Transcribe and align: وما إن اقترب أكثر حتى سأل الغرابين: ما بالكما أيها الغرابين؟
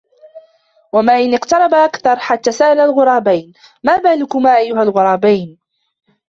وما 0.93 1.13
إن 1.19 1.33
اقترب 1.33 1.73
أكثر 1.73 2.19
حتى 2.19 2.51
سأل 2.51 2.79
الغرابين: 2.79 3.53
ما 3.83 3.95
بالكما 3.97 4.57
أيها 4.57 4.83
الغرابين؟ 4.83 5.59